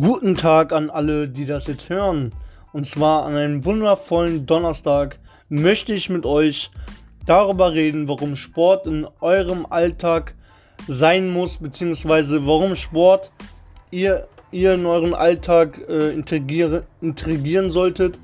[0.00, 2.30] Guten Tag an alle, die das jetzt hören.
[2.72, 6.70] Und zwar an einem wundervollen Donnerstag möchte ich mit euch
[7.26, 10.36] darüber reden, warum Sport in eurem Alltag
[10.86, 13.32] sein muss, beziehungsweise warum Sport
[13.90, 18.20] ihr, ihr in euren Alltag äh, integrieren, integrieren solltet.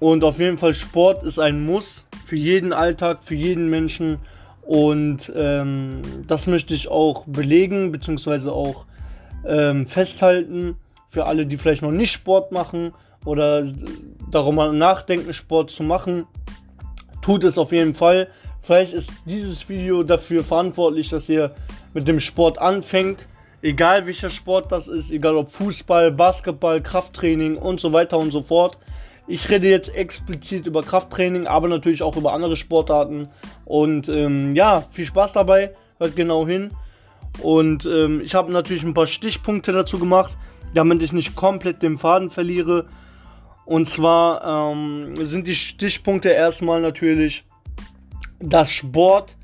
[0.00, 4.20] Und auf jeden Fall Sport ist ein Muss für jeden Alltag, für jeden Menschen.
[4.62, 8.86] Und ähm, das möchte ich auch belegen, beziehungsweise auch
[9.46, 10.76] ähm, festhalten
[11.08, 12.92] für alle, die vielleicht noch nicht Sport machen
[13.24, 13.66] oder
[14.30, 16.26] darüber nachdenken, Sport zu machen.
[17.22, 18.28] Tut es auf jeden Fall.
[18.60, 21.52] Vielleicht ist dieses Video dafür verantwortlich, dass ihr
[21.94, 23.28] mit dem Sport anfängt.
[23.62, 28.42] Egal welcher Sport das ist, egal ob Fußball, Basketball, Krafttraining und so weiter und so
[28.42, 28.78] fort.
[29.26, 33.28] Ich rede jetzt explizit über Krafttraining, aber natürlich auch über andere Sportarten.
[33.64, 35.72] Und ähm, ja, viel Spaß dabei.
[35.98, 36.70] Hört genau hin.
[37.42, 40.36] Und ähm, ich habe natürlich ein paar Stichpunkte dazu gemacht,
[40.74, 42.86] damit ich nicht komplett den Faden verliere.
[43.64, 47.44] Und zwar ähm, sind die Stichpunkte erstmal natürlich,
[48.40, 49.36] dass Sport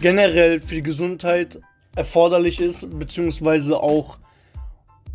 [0.00, 1.58] generell für die Gesundheit
[1.96, 4.18] erforderlich ist, beziehungsweise auch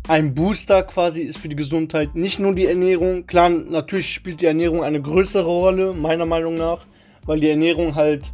[0.08, 2.14] ein Booster quasi ist für die Gesundheit.
[2.14, 6.84] Nicht nur die Ernährung, klar, natürlich spielt die Ernährung eine größere Rolle, meiner Meinung nach,
[7.24, 8.32] weil die Ernährung halt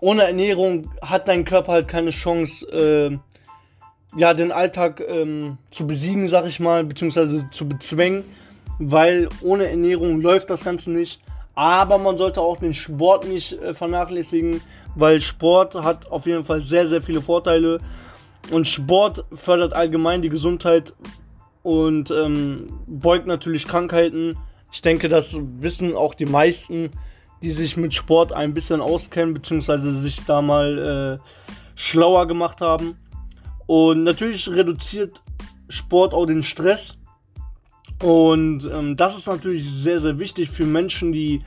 [0.00, 3.18] ohne Ernährung hat dein Körper halt keine Chance, äh,
[4.16, 8.24] ja, den Alltag ähm, zu besiegen, sag ich mal, beziehungsweise zu bezwängen,
[8.78, 11.20] weil ohne Ernährung läuft das Ganze nicht.
[11.54, 14.60] Aber man sollte auch den Sport nicht äh, vernachlässigen,
[14.94, 17.80] weil Sport hat auf jeden Fall sehr, sehr viele Vorteile.
[18.50, 20.94] Und Sport fördert allgemein die Gesundheit
[21.62, 24.36] und ähm, beugt natürlich Krankheiten.
[24.72, 26.90] Ich denke, das wissen auch die meisten
[27.42, 31.28] die sich mit Sport ein bisschen auskennen, beziehungsweise sich da mal äh,
[31.74, 32.96] schlauer gemacht haben.
[33.72, 35.22] Und natürlich reduziert
[35.70, 36.92] Sport auch den Stress.
[38.02, 41.40] Und ähm, das ist natürlich sehr, sehr wichtig für Menschen, die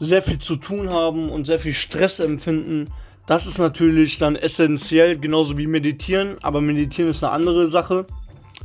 [0.00, 2.88] sehr viel zu tun haben und sehr viel Stress empfinden.
[3.26, 6.36] Das ist natürlich dann essentiell, genauso wie Meditieren.
[6.42, 8.04] Aber Meditieren ist eine andere Sache.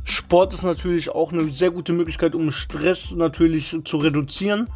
[0.04, 4.68] Sport ist natürlich auch eine sehr gute Möglichkeit, um Stress natürlich zu reduzieren.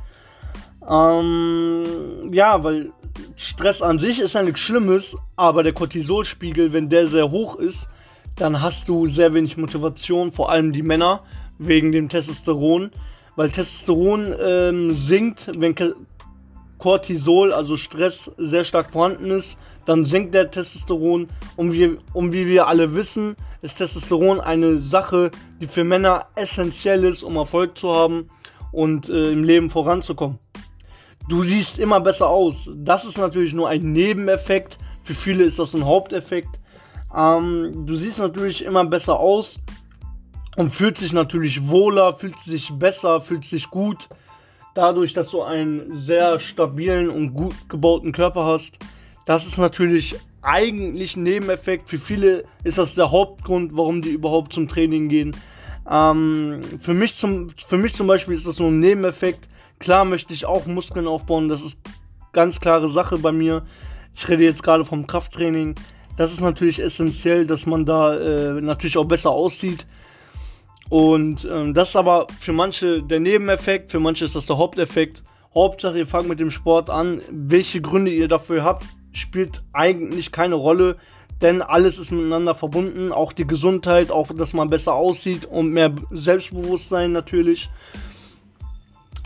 [0.88, 1.84] Ähm,
[2.32, 2.92] ja, weil
[3.36, 7.88] Stress an sich ist ja nichts Schlimmes, aber der Cortisolspiegel, wenn der sehr hoch ist,
[8.40, 11.22] dann hast du sehr wenig Motivation, vor allem die Männer,
[11.58, 12.90] wegen dem Testosteron.
[13.36, 15.74] Weil Testosteron ähm, sinkt, wenn
[16.78, 21.28] Cortisol, also Stress, sehr stark vorhanden ist, dann sinkt der Testosteron.
[21.56, 25.30] Und wie, und wie wir alle wissen, ist Testosteron eine Sache,
[25.60, 28.30] die für Männer essentiell ist, um Erfolg zu haben
[28.72, 30.38] und äh, im Leben voranzukommen
[31.30, 32.68] du siehst immer besser aus.
[32.74, 34.78] Das ist natürlich nur ein Nebeneffekt.
[35.02, 36.59] Für viele ist das ein Haupteffekt.
[37.16, 39.58] Ähm, du siehst natürlich immer besser aus
[40.56, 44.08] und fühlt sich natürlich wohler, fühlt sich besser, fühlt sich gut.
[44.74, 48.78] Dadurch, dass du einen sehr stabilen und gut gebauten Körper hast.
[49.26, 51.90] Das ist natürlich eigentlich ein Nebeneffekt.
[51.90, 55.36] Für viele ist das der Hauptgrund, warum die überhaupt zum Training gehen.
[55.90, 59.48] Ähm, für, mich zum, für mich zum Beispiel ist das nur ein Nebeneffekt.
[59.78, 61.78] Klar möchte ich auch Muskeln aufbauen, das ist
[62.32, 63.64] ganz klare Sache bei mir.
[64.14, 65.74] Ich rede jetzt gerade vom Krafttraining.
[66.20, 69.86] Das ist natürlich essentiell, dass man da äh, natürlich auch besser aussieht.
[70.90, 75.22] Und ähm, das ist aber für manche der Nebeneffekt, für manche ist das der Haupteffekt.
[75.54, 77.22] Hauptsache, ihr fangt mit dem Sport an.
[77.30, 80.98] Welche Gründe ihr dafür habt, spielt eigentlich keine Rolle,
[81.40, 83.12] denn alles ist miteinander verbunden.
[83.12, 87.70] Auch die Gesundheit, auch dass man besser aussieht und mehr Selbstbewusstsein natürlich.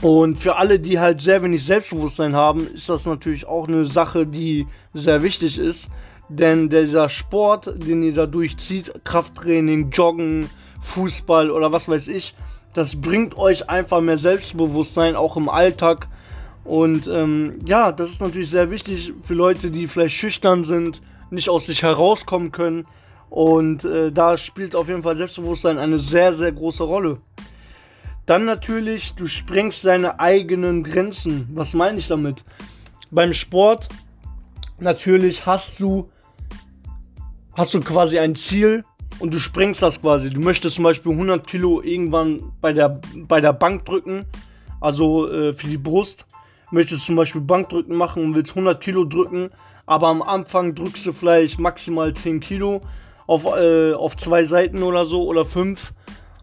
[0.01, 4.29] Und für alle, die halt sehr wenig Selbstbewusstsein haben, ist das natürlich auch eine Sache,
[4.29, 5.91] die sehr wichtig ist.
[6.29, 10.49] Denn dieser Sport, den ihr da durchzieht, Krafttraining, Joggen,
[10.83, 12.35] Fußball oder was weiß ich,
[12.73, 16.09] das bringt euch einfach mehr Selbstbewusstsein, auch im Alltag.
[16.65, 21.49] Und ähm, ja, das ist natürlich sehr wichtig für Leute, die vielleicht schüchtern sind, nicht
[21.49, 22.87] aus sich herauskommen können.
[23.31, 27.19] Und äh, da spielt auf jeden Fall Selbstbewusstsein eine sehr, sehr große Rolle.
[28.27, 31.49] Dann natürlich, du sprengst deine eigenen Grenzen.
[31.53, 32.45] Was meine ich damit?
[33.11, 33.89] Beim Sport
[34.79, 36.11] natürlich hast du
[37.57, 38.85] hast du quasi ein Ziel
[39.19, 40.31] und du sprengst das quasi.
[40.31, 44.27] Du möchtest zum Beispiel 100 Kilo irgendwann bei der, bei der Bank drücken,
[44.81, 46.27] also äh, für die Brust.
[46.71, 49.51] Möchtest zum Beispiel Bankdrücken machen und willst 100 Kilo drücken,
[49.87, 52.81] aber am Anfang drückst du vielleicht maximal 10 Kilo
[53.27, 55.93] auf, äh, auf zwei Seiten oder so oder fünf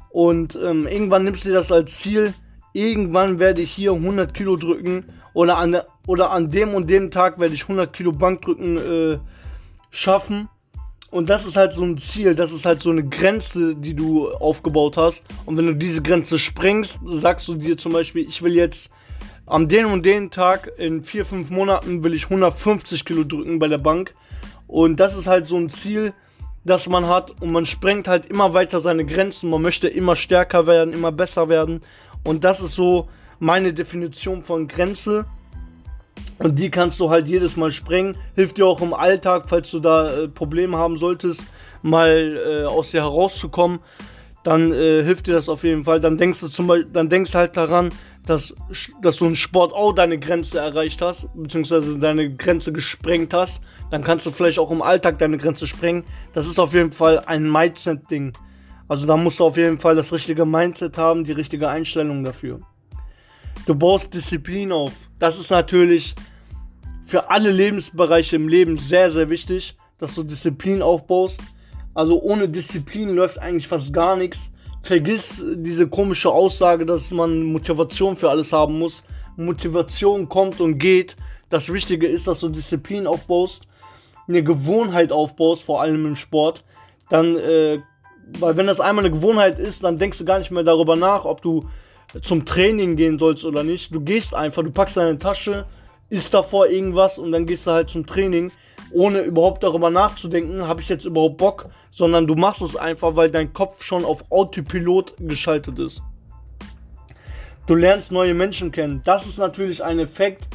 [0.09, 2.33] und ähm, irgendwann nimmst du dir das als Ziel,
[2.73, 5.77] irgendwann werde ich hier 100 Kilo drücken oder an,
[6.07, 9.19] oder an dem und dem Tag werde ich 100 Kilo Bankdrücken äh,
[9.89, 10.49] schaffen.
[11.11, 14.29] Und das ist halt so ein Ziel, das ist halt so eine Grenze, die du
[14.31, 15.25] aufgebaut hast.
[15.45, 18.89] Und wenn du diese Grenze sprengst, sagst du dir zum Beispiel, ich will jetzt
[19.45, 23.67] am den und den Tag in vier, fünf Monaten will ich 150 Kilo drücken bei
[23.67, 24.13] der Bank.
[24.67, 26.13] Und das ist halt so ein Ziel,
[26.63, 27.41] das man hat.
[27.41, 29.49] Und man sprengt halt immer weiter seine Grenzen.
[29.49, 31.81] Man möchte immer stärker werden, immer besser werden.
[32.23, 33.09] Und das ist so
[33.39, 35.25] meine Definition von Grenze.
[36.43, 38.15] Und die kannst du halt jedes Mal sprengen.
[38.35, 41.43] Hilft dir auch im Alltag, falls du da äh, Probleme haben solltest,
[41.83, 43.79] mal äh, aus dir herauszukommen.
[44.43, 46.01] Dann äh, hilft dir das auf jeden Fall.
[46.01, 47.89] Dann denkst du zum Beispiel, dann denkst halt daran,
[48.25, 48.55] dass,
[49.01, 53.63] dass du im Sport auch deine Grenze erreicht hast, beziehungsweise deine Grenze gesprengt hast.
[53.91, 56.03] Dann kannst du vielleicht auch im Alltag deine Grenze sprengen.
[56.33, 58.33] Das ist auf jeden Fall ein Mindset-Ding.
[58.87, 62.61] Also da musst du auf jeden Fall das richtige Mindset haben, die richtige Einstellung dafür.
[63.65, 64.93] Du baust Disziplin auf.
[65.19, 66.15] Das ist natürlich
[67.11, 71.41] für alle Lebensbereiche im Leben sehr, sehr wichtig, dass du Disziplin aufbaust.
[71.93, 74.49] Also ohne Disziplin läuft eigentlich fast gar nichts.
[74.81, 79.03] Vergiss diese komische Aussage, dass man Motivation für alles haben muss.
[79.35, 81.17] Motivation kommt und geht.
[81.49, 83.67] Das Wichtige ist, dass du Disziplin aufbaust,
[84.29, 86.63] eine Gewohnheit aufbaust, vor allem im Sport.
[87.09, 87.79] Dann, äh,
[88.39, 91.25] weil wenn das einmal eine Gewohnheit ist, dann denkst du gar nicht mehr darüber nach,
[91.25, 91.65] ob du
[92.23, 93.93] zum Training gehen sollst oder nicht.
[93.93, 95.65] Du gehst einfach, du packst deine Tasche,
[96.11, 98.51] isst davor irgendwas und dann gehst du halt zum Training,
[98.91, 103.31] ohne überhaupt darüber nachzudenken, habe ich jetzt überhaupt Bock, sondern du machst es einfach, weil
[103.31, 106.03] dein Kopf schon auf Autopilot geschaltet ist.
[107.65, 109.01] Du lernst neue Menschen kennen.
[109.05, 110.49] Das ist natürlich ein Effekt,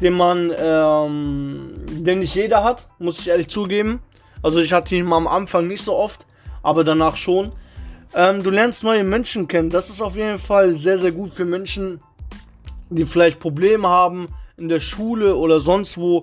[0.00, 4.00] den man, ähm, den nicht jeder hat, muss ich ehrlich zugeben.
[4.40, 6.26] Also ich hatte ihn am Anfang nicht so oft,
[6.62, 7.50] aber danach schon.
[8.14, 9.70] Ähm, du lernst neue Menschen kennen.
[9.70, 12.00] Das ist auf jeden Fall sehr, sehr gut für Menschen,
[12.90, 16.22] die vielleicht Probleme haben, in der Schule oder sonst wo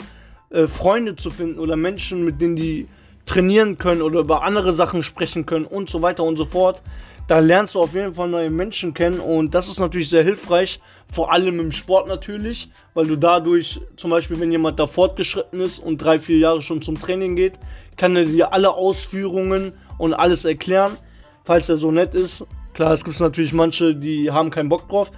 [0.50, 2.88] äh, Freunde zu finden oder Menschen, mit denen die
[3.26, 6.82] trainieren können oder über andere Sachen sprechen können und so weiter und so fort.
[7.28, 10.82] Da lernst du auf jeden Fall neue Menschen kennen und das ist natürlich sehr hilfreich,
[11.10, 15.80] vor allem im Sport natürlich, weil du dadurch, zum Beispiel, wenn jemand da fortgeschritten ist
[15.80, 17.54] und drei, vier Jahre schon zum Training geht,
[17.96, 20.98] kann er dir alle Ausführungen und alles erklären,
[21.46, 22.44] falls er so nett ist.
[22.74, 25.12] Klar, es gibt natürlich manche, die haben keinen Bock drauf,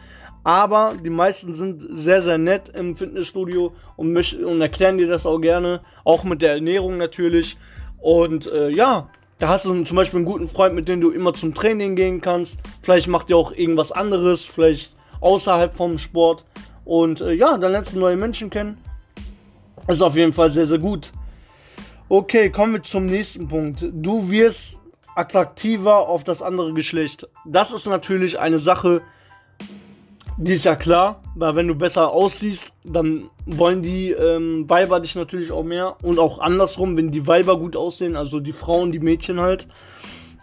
[0.46, 5.26] aber die meisten sind sehr, sehr nett im Fitnessstudio und, möchten, und erklären dir das
[5.26, 5.82] auch gerne.
[6.04, 7.58] Auch mit der Ernährung natürlich.
[8.00, 9.10] Und äh, ja,
[9.40, 12.22] da hast du zum Beispiel einen guten Freund, mit dem du immer zum Training gehen
[12.22, 12.60] kannst.
[12.84, 16.46] Vielleicht macht ihr auch irgendwas anderes, vielleicht außerhalb vom Sport.
[16.84, 18.78] Und äh, ja, dann lernst du neue Menschen kennen.
[19.88, 21.12] Ist auf jeden Fall sehr, sehr gut.
[22.08, 23.84] Okay, kommen wir zum nächsten Punkt.
[23.92, 24.78] Du wirst
[25.16, 27.28] attraktiver auf das andere Geschlecht.
[27.46, 29.02] Das ist natürlich eine Sache,
[30.38, 35.16] die ist ja klar, weil wenn du besser aussiehst, dann wollen die ähm, Weiber dich
[35.16, 35.96] natürlich auch mehr.
[36.02, 39.68] Und auch andersrum, wenn die Weiber gut aussehen, also die Frauen, die Mädchen halt,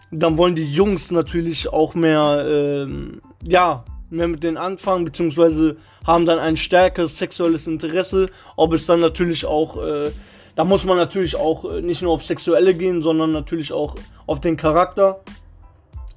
[0.09, 6.25] dann wollen die Jungs natürlich auch mehr, ähm, ja, mehr mit denen anfangen, beziehungsweise haben
[6.25, 8.29] dann ein stärkeres sexuelles Interesse.
[8.55, 10.11] Ob es dann natürlich auch, äh,
[10.55, 13.95] da muss man natürlich auch äh, nicht nur auf Sexuelle gehen, sondern natürlich auch
[14.25, 15.21] auf den Charakter.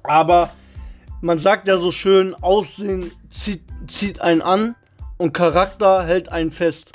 [0.03, 0.51] Aber
[1.21, 4.75] man sagt ja so schön, Aussehen zieht, zieht einen an
[5.17, 6.91] und Charakter hält einen fest.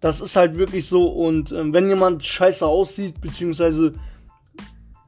[0.00, 1.08] Das ist halt wirklich so.
[1.08, 3.92] Und äh, wenn jemand scheiße aussieht, beziehungsweise,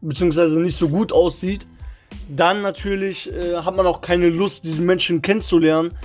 [0.00, 1.66] beziehungsweise nicht so gut aussieht,
[2.28, 5.96] dann natürlich äh, hat man auch keine Lust, diesen Menschen kennenzulernen.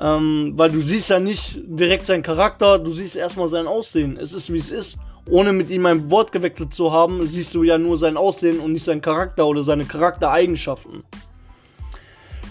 [0.00, 4.16] Ähm, weil du siehst ja nicht direkt seinen Charakter, du siehst erstmal sein Aussehen.
[4.16, 4.98] Es ist wie es ist.
[5.28, 8.72] Ohne mit ihm ein Wort gewechselt zu haben, siehst du ja nur sein Aussehen und
[8.72, 11.02] nicht seinen Charakter oder seine Charaktereigenschaften.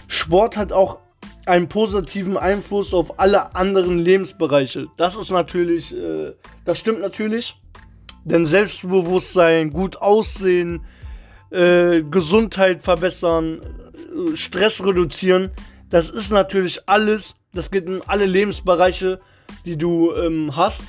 [0.08, 1.02] Sport hat auch
[1.46, 4.88] einen positiven Einfluss auf alle anderen Lebensbereiche.
[4.98, 6.34] Das ist natürlich, äh,
[6.66, 7.56] das stimmt natürlich.
[8.26, 10.82] Denn Selbstbewusstsein, gut aussehen,
[11.50, 15.52] äh, Gesundheit verbessern, äh, Stress reduzieren,
[15.90, 19.20] das ist natürlich alles, das geht in alle Lebensbereiche,
[19.66, 20.84] die du ähm, hast.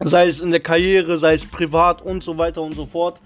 [0.00, 3.20] Sei es in der Karriere, sei es privat und so weiter und so fort.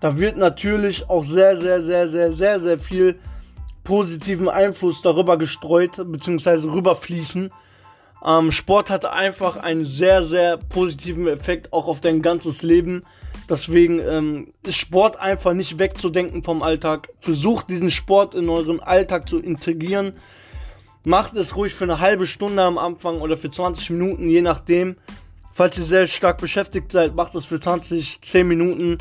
[0.00, 3.18] Da wird natürlich auch sehr, sehr, sehr, sehr, sehr, sehr viel
[3.86, 6.68] positiven Einfluss darüber gestreut bzw.
[6.68, 7.50] rüberfließen.
[8.24, 13.04] Ähm, Sport hat einfach einen sehr, sehr positiven Effekt auch auf dein ganzes Leben.
[13.48, 17.08] Deswegen ähm, ist Sport einfach nicht wegzudenken vom Alltag.
[17.20, 20.14] Versucht diesen Sport in euren Alltag zu integrieren.
[21.04, 24.96] Macht es ruhig für eine halbe Stunde am Anfang oder für 20 Minuten, je nachdem.
[25.54, 28.98] Falls ihr sehr stark beschäftigt seid, macht es für 20, 10 Minuten.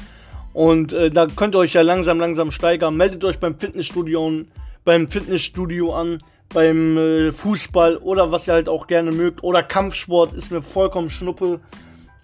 [0.54, 2.96] Und äh, da könnt ihr euch ja langsam, langsam steigern.
[2.96, 4.48] Meldet euch beim Fitnessstudio und
[4.86, 6.20] beim Fitnessstudio an,
[6.54, 9.44] beim äh, Fußball oder was ihr halt auch gerne mögt.
[9.44, 11.60] Oder Kampfsport ist mir vollkommen schnuppe.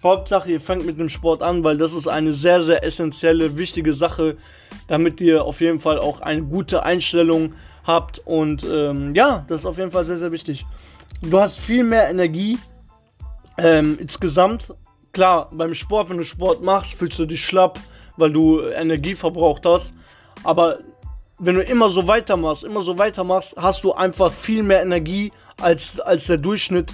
[0.02, 3.94] Hauptsache, ihr fangt mit dem Sport an, weil das ist eine sehr, sehr essentielle, wichtige
[3.94, 4.36] Sache,
[4.88, 7.52] damit ihr auf jeden Fall auch eine gute Einstellung
[7.84, 8.20] habt.
[8.24, 10.66] Und ähm, ja, das ist auf jeden Fall sehr, sehr wichtig.
[11.20, 12.58] Du hast viel mehr Energie
[13.58, 14.74] ähm, insgesamt.
[15.12, 17.78] Klar, beim Sport, wenn du Sport machst, fühlst du dich schlapp,
[18.16, 19.94] weil du Energie verbraucht hast.
[20.42, 20.78] Aber
[21.38, 25.98] wenn du immer so weitermachst, immer so weitermachst, hast du einfach viel mehr Energie als,
[26.00, 26.92] als der Durchschnitt.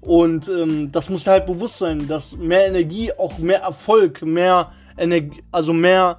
[0.00, 5.42] Und ähm, das muss halt bewusst sein, dass mehr Energie auch mehr Erfolg, mehr Energie,
[5.52, 6.18] also mehr,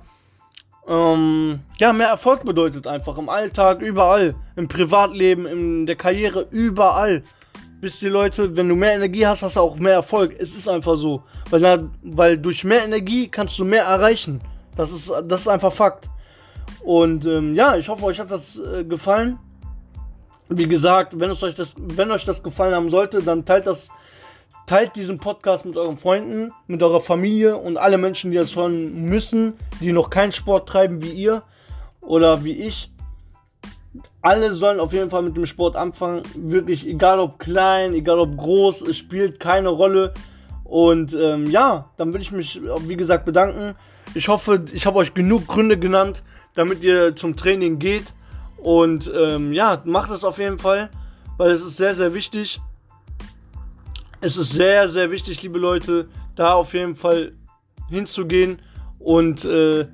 [0.87, 7.23] ähm, ja, mehr Erfolg bedeutet einfach im Alltag, überall, im Privatleben, in der Karriere, überall.
[7.81, 10.33] Wisst ihr Leute, wenn du mehr Energie hast, hast du auch mehr Erfolg.
[10.39, 11.23] Es ist einfach so.
[11.49, 14.39] Weil, weil durch mehr Energie kannst du mehr erreichen.
[14.77, 16.09] Das ist, das ist einfach Fakt.
[16.83, 19.39] Und ähm, ja, ich hoffe, euch hat das äh, gefallen.
[20.49, 23.87] Wie gesagt, wenn, es euch das, wenn euch das gefallen haben sollte, dann teilt das,
[24.67, 29.05] teilt diesen Podcast mit euren Freunden, mit eurer Familie und alle Menschen, die das hören
[29.05, 31.43] müssen, die noch keinen Sport treiben wie ihr
[32.01, 32.91] oder wie ich.
[34.21, 36.23] Alle sollen auf jeden Fall mit dem Sport anfangen.
[36.35, 40.13] Wirklich, egal ob klein, egal ob groß, es spielt keine Rolle.
[40.63, 43.75] Und ähm, ja, dann will ich mich, wie gesagt, bedanken.
[44.15, 48.13] Ich hoffe, ich habe euch genug Gründe genannt, damit ihr zum Training geht.
[48.57, 50.89] Und ähm, ja, macht es auf jeden Fall,
[51.37, 52.61] weil es ist sehr, sehr wichtig.
[54.21, 57.33] Es ist sehr, sehr wichtig, liebe Leute, da auf jeden Fall
[57.89, 58.59] hinzugehen
[58.99, 59.85] und äh,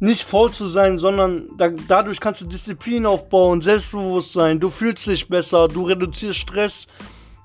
[0.00, 5.28] nicht faul zu sein, sondern da, dadurch kannst du Disziplin aufbauen, Selbstbewusstsein, du fühlst dich
[5.28, 6.86] besser, du reduzierst Stress,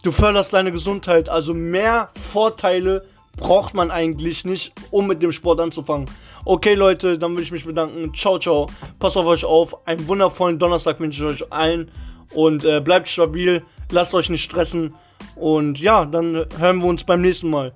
[0.03, 1.27] du förderst deine Gesundheit.
[1.27, 3.05] Also mehr Vorteile
[3.37, 6.09] braucht man eigentlich nicht, um mit dem Sport anzufangen.
[6.45, 8.13] Okay, Leute, dann würde ich mich bedanken.
[8.13, 8.67] Ciao, ciao.
[8.99, 9.87] Passt auf euch auf.
[9.87, 11.91] Einen wundervollen Donnerstag wünsche ich euch allen.
[12.33, 13.63] Und äh, bleibt stabil.
[13.91, 14.93] Lasst euch nicht stressen.
[15.35, 17.73] Und ja, dann hören wir uns beim nächsten Mal.